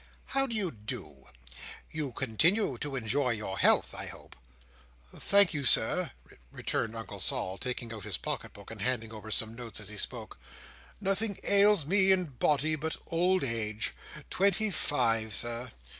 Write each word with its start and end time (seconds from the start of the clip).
How 0.33 0.47
do 0.47 0.55
you 0.55 0.71
do? 0.71 1.27
You 1.91 2.11
continue 2.13 2.79
to 2.79 2.95
enjoy 2.95 3.33
your 3.33 3.59
health, 3.59 3.93
I 3.93 4.07
hope?" 4.07 4.35
"Thank 5.15 5.53
you, 5.53 5.63
Sir," 5.63 6.09
returned 6.51 6.95
Uncle 6.95 7.19
Sol, 7.19 7.59
taking 7.59 7.93
out 7.93 8.03
his 8.05 8.17
pocket 8.17 8.51
book, 8.51 8.71
and 8.71 8.81
handing 8.81 9.11
over 9.11 9.29
some 9.29 9.53
notes 9.53 9.79
as 9.79 9.89
he 9.89 9.97
spoke. 9.97 10.39
"Nothing 10.99 11.37
ails 11.43 11.85
me 11.85 12.11
in 12.11 12.25
body 12.25 12.75
but 12.75 12.97
old 13.05 13.43
age. 13.43 13.93
Twenty 14.31 14.71
five, 14.71 15.35
Sir." 15.35 15.69